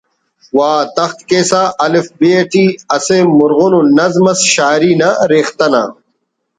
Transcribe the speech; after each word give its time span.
وا 0.57 0.71
تخت 0.97 1.17
کیسہ 1.29 1.63
الف 1.85 2.07
ب 2.19 2.19
ٹی 2.51 2.65
اسہ 2.95 3.17
مُرغن 3.37 3.73
ءُ 3.77 3.81
نظم 3.97 4.25
اس 4.31 4.39
شاعری 4.53 4.93
نا 4.99 5.09
ریختہ 5.29 5.67
نا 5.73 5.83